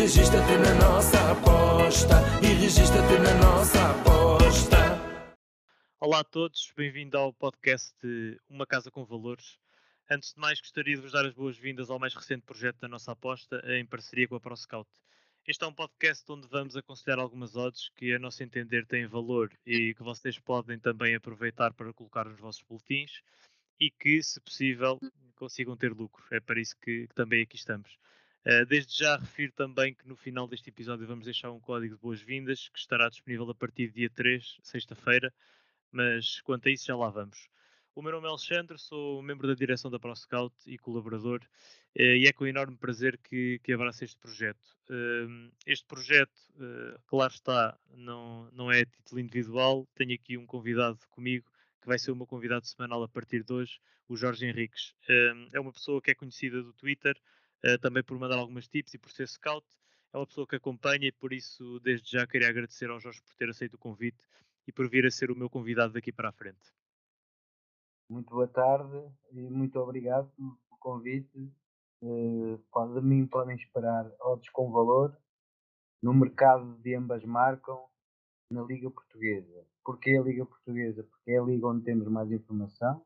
[0.00, 2.14] registra-te na nossa aposta.
[2.42, 4.76] E registra-te na nossa aposta.
[6.00, 9.58] Olá a todos, bem-vindo ao podcast de Uma Casa com Valores.
[10.10, 13.12] Antes de mais, gostaria de vos dar as boas-vindas ao mais recente projeto da nossa
[13.12, 14.88] aposta, em parceria com a ProScout.
[15.46, 19.52] Este é um podcast onde vamos aconselhar algumas odds que, a nosso entender, têm valor
[19.66, 23.20] e que vocês podem também aproveitar para colocar nos vossos boletins
[23.78, 24.98] e que, se possível,
[25.36, 26.24] consigam ter lucro.
[26.30, 27.98] É para isso que, que também aqui estamos.
[28.46, 32.00] Uh, desde já refiro também que no final deste episódio vamos deixar um código de
[32.00, 35.32] boas-vindas que estará disponível a partir de dia 3, sexta-feira,
[35.92, 37.48] mas quanto a isso já lá vamos.
[37.94, 41.40] O meu nome é Alexandre, sou membro da direção da ProScout e colaborador,
[41.94, 44.64] eh, e é com enorme prazer que, que abraço este projeto.
[44.88, 50.46] Ehm, este projeto, eh, claro está, não, não é a título individual, tenho aqui um
[50.46, 51.50] convidado comigo,
[51.80, 54.94] que vai ser o meu convidado semanal a partir de hoje, o Jorge Henriques.
[55.08, 57.20] Ehm, é uma pessoa que é conhecida do Twitter,
[57.62, 59.66] eh, também por mandar algumas tips e por ser scout.
[60.12, 63.34] É uma pessoa que acompanha e por isso, desde já, queria agradecer ao Jorge por
[63.34, 64.24] ter aceito o convite
[64.66, 66.72] e por vir a ser o meu convidado daqui para a frente.
[68.08, 71.52] Muito boa tarde e muito obrigado pelo convite.
[72.02, 72.58] Uh,
[72.94, 75.16] de mim podem esperar odds com valor
[76.02, 77.84] no mercado de ambas marcam
[78.50, 79.64] na Liga Portuguesa.
[79.84, 81.04] Porquê a Liga Portuguesa?
[81.04, 83.04] Porque é a liga onde temos mais informação,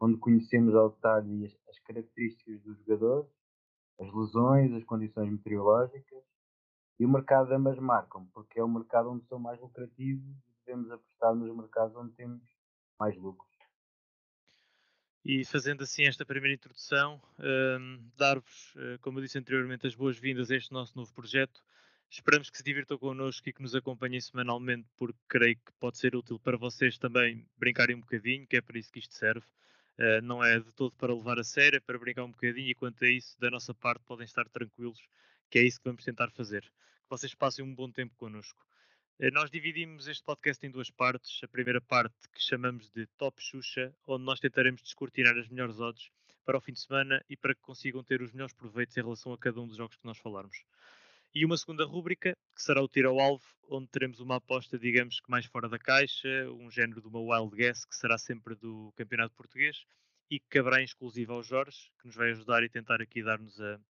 [0.00, 3.30] onde conhecemos ao detalhe as, as características dos jogadores,
[4.00, 6.22] as lesões, as condições meteorológicas
[6.98, 10.90] e o mercado ambas marcam, porque é o mercado onde são mais lucrativos e devemos
[10.90, 12.42] apostar nos mercados onde temos
[12.98, 13.54] mais lucros.
[15.24, 20.50] E fazendo assim esta primeira introdução, um, dar-vos, uh, como eu disse anteriormente, as boas-vindas
[20.50, 21.64] a este nosso novo projeto.
[22.10, 26.14] Esperamos que se divirtam connosco e que nos acompanhem semanalmente, porque creio que pode ser
[26.14, 29.46] útil para vocês também brincarem um bocadinho, que é para isso que isto serve.
[29.98, 32.74] Uh, não é de todo para levar a sério, é para brincar um bocadinho, e
[32.74, 35.00] quanto a isso, da nossa parte, podem estar tranquilos,
[35.48, 36.62] que é isso que vamos tentar fazer.
[36.62, 38.64] Que vocês passem um bom tempo connosco.
[39.20, 41.40] Eh, nós dividimos este podcast em duas partes.
[41.44, 46.10] A primeira parte, que chamamos de Top Xuxa, onde nós tentaremos descortinar as melhores odds
[46.44, 49.32] para o fim de semana e para que consigam ter os melhores proveitos em relação
[49.32, 50.64] a cada um dos jogos que nós falarmos.
[51.34, 55.18] E uma segunda rúbrica, que será o tiro ao alvo, onde teremos uma aposta, digamos
[55.18, 58.92] que mais fora da caixa, um género de uma wild guess, que será sempre do
[58.94, 59.84] Campeonato Português
[60.30, 63.60] e que caberá em exclusivo ao Jorge, que nos vai ajudar e tentar aqui dar-nos
[63.60, 63.80] a,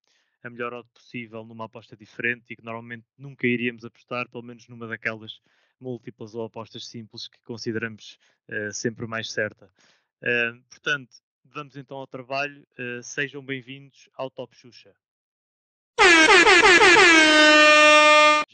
[0.41, 4.67] a melhor odd possível numa aposta diferente e que normalmente nunca iríamos apostar, pelo menos
[4.67, 5.39] numa daquelas
[5.79, 8.17] múltiplas ou apostas simples que consideramos
[8.49, 9.71] uh, sempre mais certa.
[10.19, 12.65] Uh, portanto, vamos então ao trabalho.
[12.71, 14.95] Uh, sejam bem-vindos ao Top Xuxa.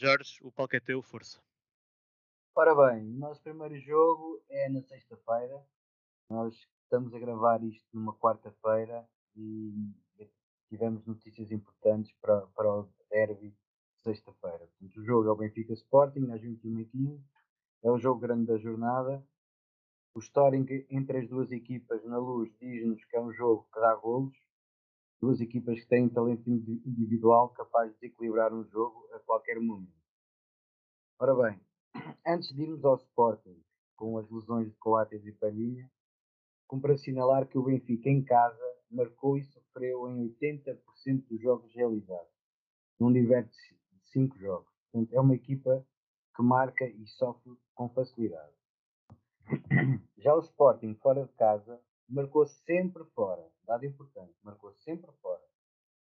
[0.02, 1.40] Jorge, o palco é teu, força.
[2.56, 5.64] Ora bem, o nosso primeiro jogo é na sexta-feira.
[6.28, 9.94] Nós estamos a gravar isto numa quarta-feira e
[10.68, 13.56] tivemos notícias importantes para, para o derby
[13.98, 14.68] sexta-feira.
[14.82, 17.22] O jogo é o Benfica Sporting, às 21h15.
[17.84, 19.24] É o jogo grande da jornada.
[20.16, 23.94] O Storing entre as duas equipas na luz diz-nos que é um jogo que dá
[23.94, 24.36] golos.
[25.22, 29.94] Duas equipas que têm talento individual capaz de desequilibrar um jogo a qualquer momento.
[31.16, 31.60] Ora bem,
[32.26, 33.62] antes de irmos ao Sporting,
[33.94, 35.88] com as lesões de Coates e Palhinha,
[36.66, 38.60] cumpre assinalar que o Benfica em casa
[38.90, 42.34] marcou e sofreu em 80% dos jogos realizados,
[42.98, 43.52] num diverso
[43.92, 44.72] de 5 jogos.
[44.90, 45.86] Portanto, é uma equipa
[46.34, 48.56] que marca e sofre com facilidade.
[50.18, 51.80] Já o Sporting, fora de casa,
[52.12, 55.42] marcou sempre fora, dado importante, marcou sempre fora,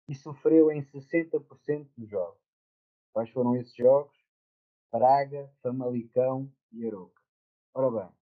[0.09, 2.41] e sofreu em 60% dos jogos.
[3.13, 4.17] Quais foram esses jogos?
[4.91, 7.21] Braga, Famalicão e Aroca.
[7.75, 8.17] Ora bem,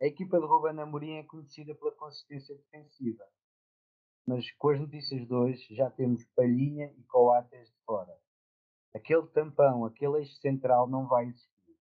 [0.00, 3.24] a equipa de Ruben Amorim é conhecida pela consistência defensiva,
[4.24, 8.16] mas com as notícias de hoje já temos Palhinha e Coates de fora.
[8.94, 11.76] Aquele tampão, aquele eixo central não vai existir.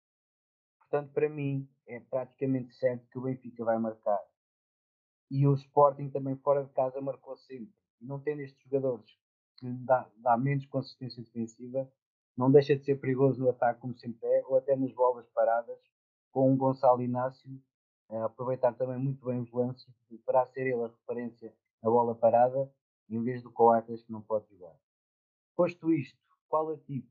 [0.79, 4.32] Portanto, para mim, é praticamente certo que o Benfica vai marcar.
[5.35, 7.73] E o Sporting também fora de casa marcou sempre.
[7.99, 9.19] Não tendo estes jogadores
[9.57, 11.91] que dá, dá menos consistência defensiva,
[12.37, 15.79] não deixa de ser perigoso no ataque como sempre é, ou até nas bolas paradas,
[16.31, 17.51] com o Gonçalo Inácio
[18.11, 19.89] a aproveitar também muito bem os lances,
[20.27, 21.51] para ser ele a referência
[21.83, 22.71] a bola parada
[23.09, 24.77] em vez do Coates que não pode jogar.
[25.57, 27.09] Posto isto, qual a tipo?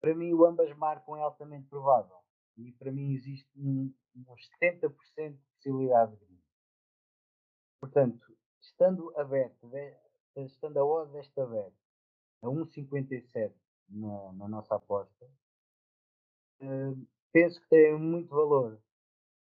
[0.00, 2.16] Para mim, o ambas marcam é altamente provável.
[2.56, 4.90] E para mim existe um, uns 70%
[5.30, 6.29] de possibilidade de.
[7.80, 9.70] Portanto, estando aberto,
[10.36, 11.72] estando a odd desta bet
[12.42, 13.52] a 1,57
[13.88, 15.26] na, na nossa aposta,
[16.60, 18.80] uh, penso que tem muito valor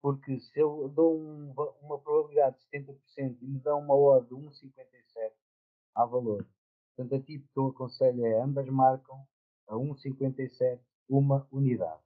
[0.01, 4.35] porque se eu dou um, uma probabilidade de 70% e me dão uma odd de
[4.35, 5.31] 1,57,
[5.95, 6.47] há valor.
[6.95, 9.27] Portanto, a tipo que eu aconselho é ambas marcam
[9.67, 10.79] a 1,57
[11.09, 12.01] uma unidade.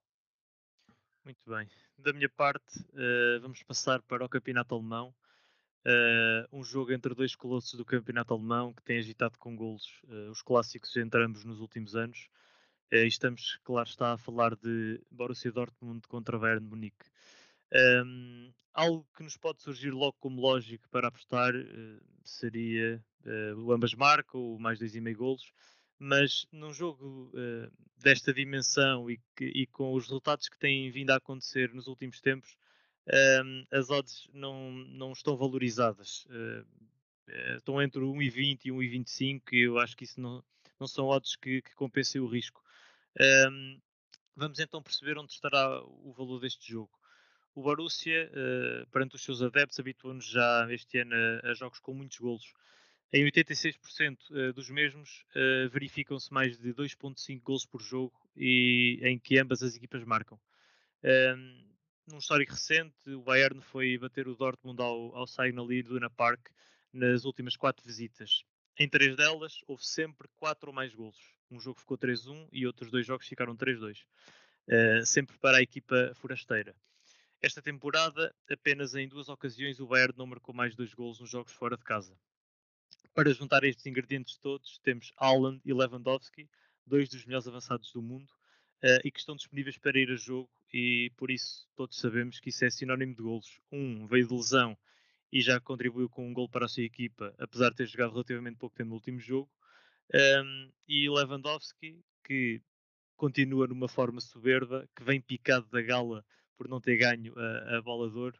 [1.23, 1.69] Muito bem.
[1.97, 5.13] Da minha parte, uh, vamos passar para o campeonato alemão.
[5.83, 10.29] Uh, um jogo entre dois colossos do campeonato alemão que tem agitado com golos uh,
[10.29, 12.29] os clássicos entre ambos nos últimos anos.
[12.91, 17.05] estamos, claro está, a falar de Borussia Dortmund contra Bayern Munique.
[17.73, 23.71] Um, algo que nos pode surgir logo como lógico para apostar uh, seria uh, o
[23.71, 25.53] ambas marcam, ou mais 2,5 golos,
[25.97, 31.11] mas num jogo uh, desta dimensão e, que, e, com os resultados que têm vindo
[31.11, 32.57] a acontecer nos últimos tempos,
[33.71, 36.27] as odds não, não estão valorizadas.
[37.57, 40.43] estão entre 1,20 e 1,25 e eu acho que isso não,
[40.79, 42.63] não são odds que, que compensem o risco.
[44.35, 46.91] vamos então perceber onde estará o valor deste jogo
[47.53, 51.93] o Borussia, uh, perante os seus adeptos, habituou-nos já este ano a, a, jogos com
[51.93, 52.53] muitos golos.
[53.13, 59.19] Em 86% eh, dos mesmos uh, verificam-se mais de 2.5 golos por jogo e em
[59.19, 60.39] que ambas as equipas marcam.
[62.07, 66.49] Num histórico recente, o Bayern foi bater o Dortmund ao, ao Signal Iduna Park
[66.91, 68.43] nas últimas quatro visitas.
[68.77, 71.35] Em três delas, houve sempre quatro ou mais golos.
[71.49, 74.05] Um jogo ficou 3-1 e outros dois jogos ficaram 3-2.
[74.67, 76.75] Uh, sempre para a equipa forasteira.
[77.41, 81.51] Esta temporada, apenas em duas ocasiões, o Bayern não marcou mais dois golos nos jogos
[81.51, 82.15] fora de casa.
[83.13, 86.49] Para juntar estes ingredientes todos, temos Haaland e Lewandowski,
[86.85, 88.31] dois dos melhores avançados do mundo,
[88.83, 92.49] uh, e que estão disponíveis para ir a jogo, e por isso todos sabemos que
[92.49, 93.59] isso é sinónimo de golos.
[93.71, 94.77] Um veio de lesão
[95.31, 98.57] e já contribuiu com um gol para a sua equipa, apesar de ter jogado relativamente
[98.57, 99.49] pouco tempo no último jogo.
[100.13, 102.61] Um, e Lewandowski, que
[103.15, 106.25] continua numa forma soberba, que vem picado da gala
[106.57, 108.39] por não ter ganho a, a bola de ouro.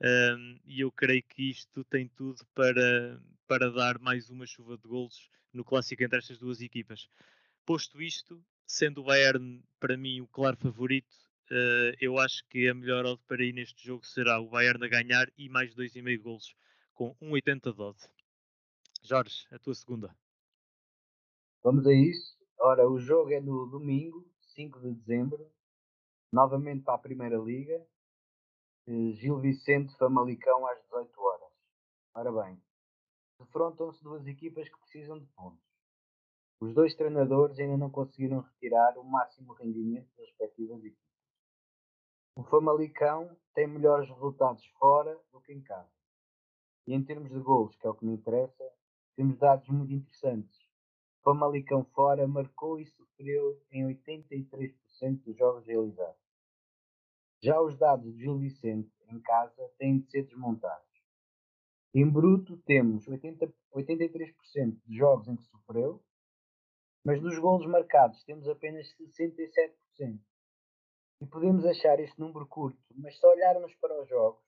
[0.00, 4.88] Um, e eu creio que isto tem tudo para, para dar mais uma chuva de
[4.88, 7.08] golos no clássico entre estas duas equipas.
[7.64, 11.12] Posto isto, sendo o Bayern para mim o claro favorito,
[11.50, 14.88] uh, eu acho que a melhor odd para ir neste jogo será o Bayern a
[14.88, 16.56] ganhar e mais 2,5 golos,
[16.94, 17.98] com 1,80 de odd.
[19.02, 20.16] Jorge, a tua segunda.
[21.62, 22.34] Vamos a isso.
[22.58, 25.52] Ora, o jogo é no domingo, 5 de dezembro,
[26.32, 27.86] novamente para a Primeira Liga.
[28.86, 31.52] Eh, Gil Vicente Famalicão às 18 horas.
[32.14, 32.62] Ora bem,
[33.38, 35.71] defrontam-se duas equipas que precisam de pontos.
[36.62, 41.02] Os dois treinadores ainda não conseguiram retirar o máximo rendimento das respectivas equipas.
[42.36, 45.90] O Famalicão tem melhores resultados fora do que em casa.
[46.86, 48.62] E em termos de gols, que é o que me interessa,
[49.16, 50.56] temos dados muito interessantes.
[51.18, 56.22] O Famalicão fora marcou e sofreu em 83% dos jogos realizados.
[57.42, 60.86] Já os dados de Gil Vicente em casa têm de ser desmontados.
[61.92, 66.00] Em bruto temos 80, 83% de jogos em que sofreu,
[67.04, 70.20] mas nos golos marcados temos apenas 67%.
[71.20, 74.42] E podemos achar este número curto, mas se olharmos para os jogos,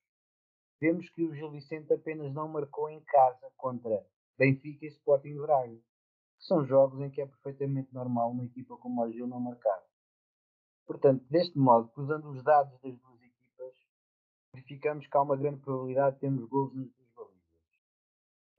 [0.80, 4.04] vemos que o Gil Vicente apenas não marcou em casa contra
[4.38, 9.02] Benfica e Sporting Braga, que são jogos em que é perfeitamente normal uma equipa como
[9.02, 9.82] o Gil não marcar.
[10.86, 13.74] Portanto, deste modo, cruzando os dados das duas equipas,
[14.52, 17.42] verificamos que há uma grande probabilidade de termos gols nas duas balizas.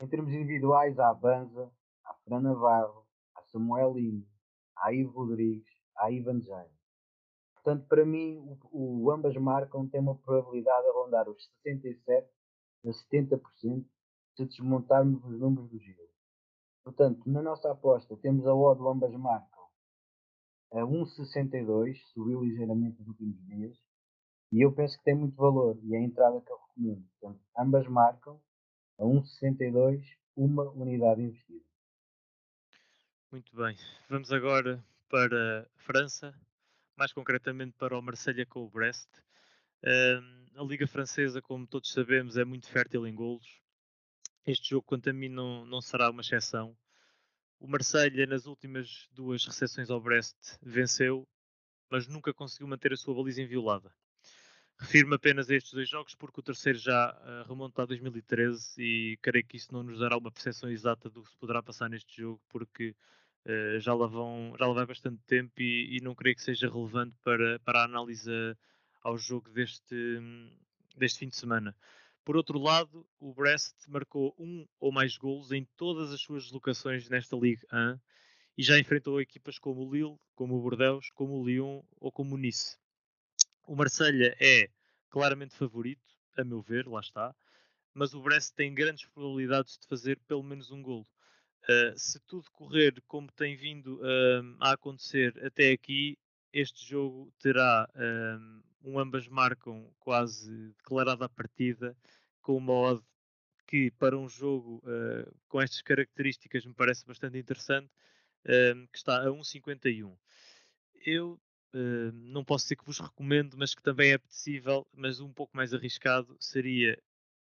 [0.02, 1.72] Em termos individuais, há Banza,
[2.04, 3.05] há Fran Navarro,
[3.56, 4.28] Samuel Lino,
[4.76, 6.76] há Ivo Rodrigues, há Ivan Jaime.
[7.54, 8.38] Portanto, para mim,
[8.70, 12.26] o, o, ambas marcam tem uma probabilidade a rondar os 67%
[12.86, 13.86] a 70%
[14.36, 16.04] se desmontarmos os números do giro.
[16.84, 19.66] Portanto, na nossa aposta, temos a odd ambas marcam
[20.74, 23.78] a 1,62, subiu ligeiramente nos últimos dias,
[24.52, 27.08] e eu penso que tem muito valor, e é a entrada que eu recomendo.
[27.20, 28.38] Portanto, ambas marcam
[29.00, 30.04] a 1,62,
[30.36, 31.75] uma unidade investida.
[33.36, 33.76] Muito bem,
[34.08, 36.34] vamos agora para França,
[36.96, 39.10] mais concretamente para o Marselha com o Brest.
[39.84, 43.60] Uh, a Liga Francesa, como todos sabemos, é muito fértil em golos.
[44.48, 46.78] Este jogo, quanto a mim, não, não será uma exceção.
[47.60, 51.28] O Marselha nas últimas duas recepções ao Brest, venceu,
[51.90, 53.94] mas nunca conseguiu manter a sua baliza inviolada.
[54.80, 59.18] Refiro-me apenas a estes dois jogos porque o terceiro já uh, remonta a 2013 e
[59.22, 62.22] creio que isso não nos dará uma percepção exata do que se poderá passar neste
[62.22, 62.96] jogo porque
[63.46, 66.70] uh, já, lá vão, já lá vai bastante tempo e, e, não creio que seja
[66.70, 68.32] relevante para, para a análise
[69.02, 69.96] ao jogo deste,
[70.96, 71.76] deste fim de semana.
[72.24, 77.08] Por outro lado, o Brest marcou um ou mais golos em todas as suas deslocações
[77.08, 78.00] nesta Ligue 1
[78.58, 82.34] e já enfrentou equipas como o Lille, como o Bordeaux, como o Lyon ou como
[82.34, 82.78] o Nice.
[83.68, 84.70] O Marselha é
[85.10, 86.02] claramente favorito,
[86.36, 87.36] a meu ver, lá está,
[87.94, 91.06] mas o Brest tem grandes probabilidades de fazer pelo menos um golo.
[91.68, 96.16] Uh, se tudo correr como tem vindo uh, a acontecer até aqui,
[96.54, 101.98] este jogo terá um, um, ambas marcam quase declarada a partida,
[102.40, 103.04] com uma odd
[103.68, 107.90] que para um jogo uh, com estas características me parece bastante interessante,
[108.92, 110.16] que está a 1,51.
[111.04, 111.42] Eu
[112.14, 115.74] não posso dizer que vos recomendo, mas que também é possível, mas um pouco mais
[115.74, 116.96] arriscado seria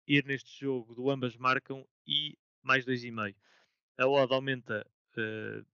[0.06, 3.34] ir neste jogo do ambas marcam e mais 2,5
[4.00, 4.86] a odd aumenta
[5.18, 5.64] uh,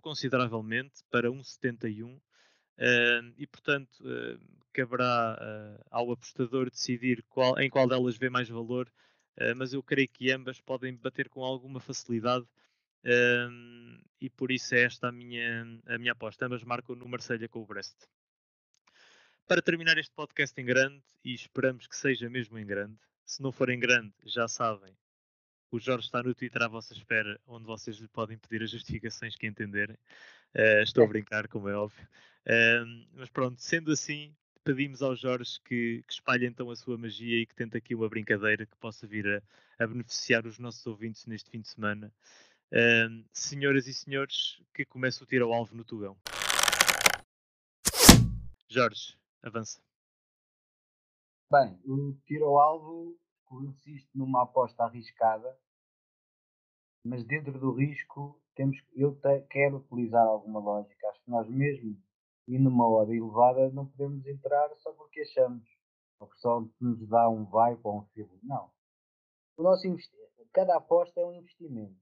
[0.00, 2.20] consideravelmente para 1,71 uh,
[3.36, 4.40] e portanto uh,
[4.72, 8.90] caberá uh, ao apostador decidir qual, em qual delas vê mais valor,
[9.56, 12.46] mas eu creio que ambas podem bater com alguma facilidade
[14.20, 16.44] e por isso é esta a minha, a minha aposta.
[16.44, 17.96] Ambas marcam no Marselha com o Brest.
[19.48, 23.50] Para terminar este podcast em grande, e esperamos que seja mesmo em grande, se não
[23.50, 24.94] for em grande, já sabem,
[25.72, 29.34] o Jorge está no Twitter à vossa espera, onde vocês lhe podem pedir as justificações
[29.34, 29.96] que entenderem.
[30.54, 32.06] Uh, estou a brincar, como é óbvio.
[32.46, 37.40] Uh, mas pronto, sendo assim, pedimos ao Jorge que, que, espalhe então a sua magia
[37.40, 41.24] e que tente aqui uma brincadeira que possa vir a, a beneficiar os nossos ouvintes
[41.24, 42.12] neste fim de semana.
[42.70, 46.18] Uh, senhoras e senhores, que comece o tiro ao alvo no Tugão.
[48.68, 49.80] Jorge, avança.
[51.50, 53.18] Bem, o tiro ao alvo
[53.52, 55.58] consiste numa aposta arriscada,
[57.04, 61.08] mas dentro do risco temos, eu te, quero utilizar alguma lógica.
[61.08, 62.00] Acho que nós mesmo
[62.48, 65.62] e numa hora elevada não podemos entrar só porque achamos
[66.18, 68.40] ou que nos dá um vibe ou um feeling.
[68.42, 68.70] Não.
[69.56, 69.86] O nosso
[70.52, 72.00] cada aposta é um investimento.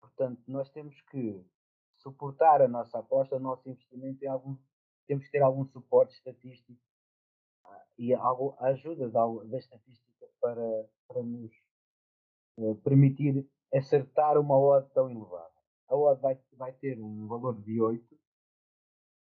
[0.00, 1.44] Portanto, nós temos que
[1.98, 4.56] suportar a nossa aposta, o nosso investimento em algum,
[5.06, 6.80] temos que ter algum suporte estatístico
[7.64, 10.07] ah, e algo, a ajuda da, da estatística
[10.40, 11.50] para, para nos
[12.58, 15.52] uh, permitir acertar uma odd tão elevada.
[15.88, 18.18] A odd vai, vai ter um valor de 8,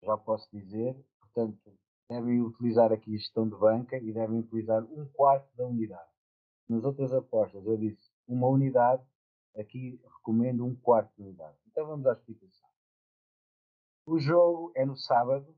[0.02, 5.54] já posso dizer, portanto, devem utilizar aqui gestão de banca e devem utilizar um quarto
[5.56, 6.08] da unidade.
[6.68, 9.02] Nas outras apostas eu disse uma unidade,
[9.56, 11.56] aqui recomendo um quarto de unidade.
[11.66, 12.68] Então vamos à explicação.
[14.06, 15.54] O jogo é no sábado,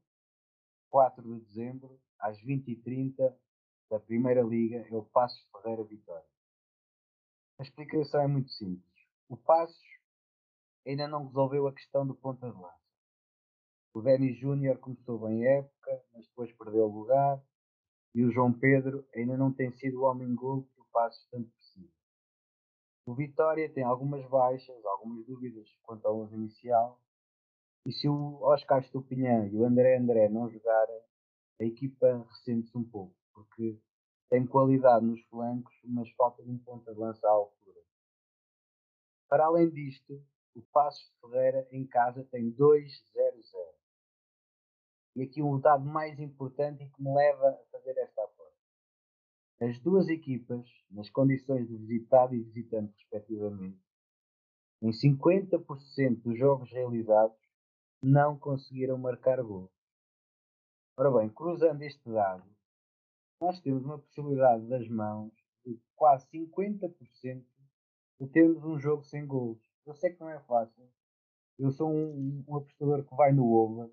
[0.91, 3.33] 4 de dezembro, às 20h30,
[3.91, 6.25] da Primeira Liga é o Passos Ferreira Vitória.
[7.59, 8.89] A explicação é muito simples.
[9.29, 9.83] O Passos
[10.87, 12.79] ainda não resolveu a questão do ponta de lança.
[13.93, 17.43] O Denis Júnior começou bem a época, mas depois perdeu o lugar.
[18.15, 21.93] E o João Pedro ainda não tem sido o homem-gol que o Passos tanto precisa.
[23.05, 27.01] O Vitória tem algumas baixas, algumas dúvidas quanto ao 11 inicial.
[27.85, 31.03] E se o Oscar Estupinhã e o André André não jogarem,
[31.61, 33.79] a equipa ressente-se um pouco porque
[34.29, 37.81] tem qualidade nos flancos, mas falta de um ponta de lança à altura.
[39.29, 40.23] Para além disto,
[40.55, 43.71] o Passos de Ferreira em casa tem 2-0-0.
[45.17, 48.61] E aqui um dado mais importante e que me leva a fazer esta aposta.
[49.61, 53.81] As duas equipas, nas condições de visitado e visitante respectivamente,
[54.83, 57.37] em 50% dos jogos realizados,
[58.03, 59.71] não conseguiram marcar gol.
[60.97, 62.45] Ora bem, cruzando este dado,
[63.41, 65.33] nós temos uma possibilidade das mãos
[65.65, 67.43] de quase 50%
[68.21, 69.59] de termos um jogo sem gols.
[69.87, 70.85] Eu sei que não é fácil.
[71.59, 73.91] Eu sou um, um apostador que vai no over,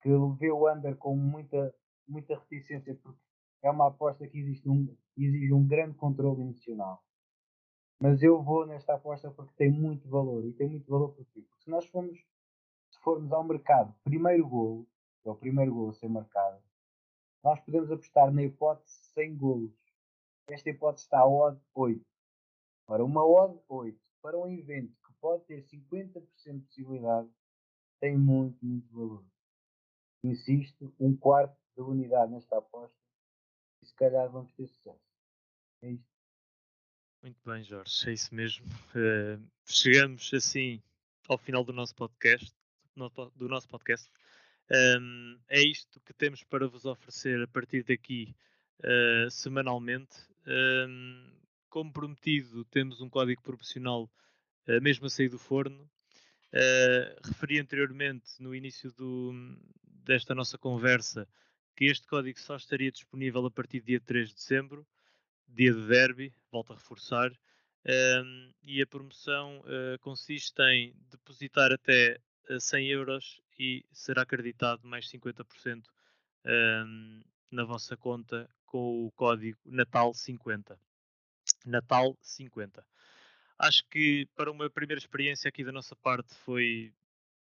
[0.00, 1.74] que vê o under com muita,
[2.08, 3.20] muita reticência, porque
[3.62, 7.02] é uma aposta que existe um, exige um grande controle emocional.
[8.00, 10.44] Mas eu vou nesta aposta porque tem muito valor.
[10.44, 11.40] E tem muito valor porquê?
[11.40, 12.18] Porque se nós formos,
[12.90, 14.86] se formos ao mercado, primeiro gol,
[15.24, 16.51] é o primeiro gol a ser marcado,
[17.42, 19.72] nós podemos apostar na hipótese sem golos.
[20.48, 22.04] Esta hipótese está a odd 8.
[22.88, 27.28] Ora, uma odd 8 para um evento que pode ter 50% de possibilidade
[28.00, 29.24] tem muito, muito valor.
[30.24, 32.96] Insisto, um quarto da unidade nesta aposta
[33.82, 35.00] e se calhar vamos ter sucesso.
[35.82, 36.12] É isto.
[37.22, 38.66] Muito bem, Jorge, é isso mesmo.
[38.66, 40.82] Uh, chegamos assim
[41.28, 42.52] ao final do nosso podcast,
[43.36, 44.10] do nosso podcast.
[44.72, 48.34] Um, é isto que temos para vos oferecer a partir daqui
[48.80, 50.16] uh, semanalmente.
[50.46, 51.30] Um,
[51.68, 54.10] como prometido, temos um código promocional
[54.66, 55.82] uh, mesmo a sair do forno.
[56.54, 59.34] Uh, referi anteriormente, no início do,
[59.84, 61.28] desta nossa conversa,
[61.76, 64.86] que este código só estaria disponível a partir do dia 3 de dezembro,
[65.46, 67.30] dia de derby, volto a reforçar.
[67.84, 69.60] Um, e a promoção
[70.00, 72.16] consiste em depositar até
[72.60, 75.84] 100 euros e será acreditado mais 50%
[76.44, 80.76] um, na vossa conta com o código Natal50.
[81.64, 82.84] Natal50.
[83.60, 86.92] acho que para uma primeira experiência aqui da nossa parte foi,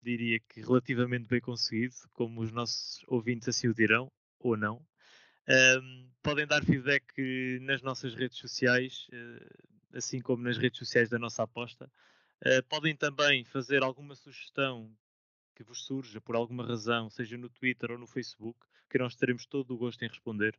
[0.03, 4.86] diria que relativamente bem conseguido, como os nossos ouvintes assim o dirão, ou não.
[5.50, 11.17] Um, podem dar feedback nas nossas redes sociais, uh, assim como nas redes sociais da
[11.17, 11.91] nossa aposta.
[12.46, 14.96] Uh, podem também fazer alguma sugestão
[15.55, 19.45] que vos surja por alguma razão, seja no Twitter ou no Facebook, que nós teremos
[19.45, 20.57] todo o gosto em responder.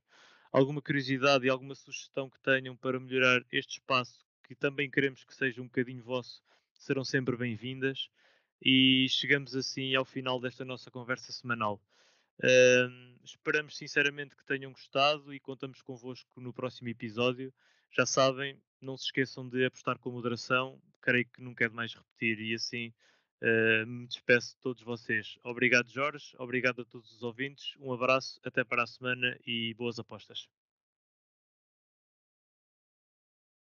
[0.53, 5.35] Alguma curiosidade e alguma sugestão que tenham para melhorar este espaço, que também queremos que
[5.35, 6.43] seja um bocadinho vosso,
[6.75, 8.09] serão sempre bem-vindas.
[8.63, 11.83] E chegamos assim ao final desta nossa conversa semanal.
[13.23, 17.53] Esperamos sinceramente que tenham gostado e contamos convosco no próximo episódio.
[17.91, 22.41] Já sabem, não se esqueçam de apostar com moderação, creio que nunca é demais repetir
[22.41, 22.93] e assim
[23.43, 25.39] uh, me despeço de todos vocês.
[25.43, 29.99] Obrigado, Jorge, obrigado a todos os ouvintes, um abraço, até para a semana e boas
[29.99, 30.49] apostas.